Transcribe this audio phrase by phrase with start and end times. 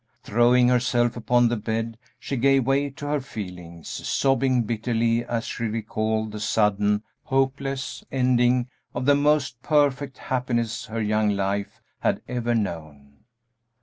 [0.23, 5.65] Throwing herself upon the bed, she gave way to her feelings, sobbing bitterly as she
[5.65, 12.55] recalled the sudden, hopeless ending of the most perfect happiness her young life had ever
[12.55, 13.17] known.